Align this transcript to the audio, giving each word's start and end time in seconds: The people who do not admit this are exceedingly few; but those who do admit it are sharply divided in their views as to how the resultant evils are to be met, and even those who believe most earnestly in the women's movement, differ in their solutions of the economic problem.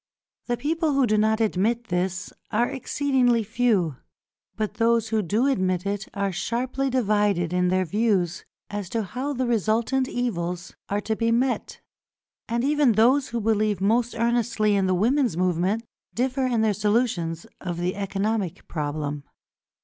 The 0.47 0.57
people 0.57 0.93
who 0.93 1.05
do 1.05 1.15
not 1.15 1.39
admit 1.41 1.89
this 1.89 2.33
are 2.49 2.67
exceedingly 2.67 3.43
few; 3.43 3.97
but 4.55 4.73
those 4.81 5.09
who 5.09 5.21
do 5.21 5.45
admit 5.45 5.85
it 5.85 6.07
are 6.15 6.31
sharply 6.31 6.89
divided 6.89 7.53
in 7.53 7.67
their 7.67 7.85
views 7.85 8.43
as 8.71 8.89
to 8.89 9.03
how 9.03 9.33
the 9.33 9.45
resultant 9.45 10.07
evils 10.09 10.73
are 10.89 11.01
to 11.01 11.15
be 11.15 11.29
met, 11.31 11.81
and 12.49 12.63
even 12.63 12.93
those 12.93 13.27
who 13.27 13.39
believe 13.39 13.79
most 13.79 14.15
earnestly 14.15 14.75
in 14.75 14.87
the 14.87 14.95
women's 14.95 15.37
movement, 15.37 15.83
differ 16.15 16.47
in 16.47 16.61
their 16.61 16.73
solutions 16.73 17.45
of 17.61 17.77
the 17.77 17.95
economic 17.95 18.67
problem. 18.67 19.23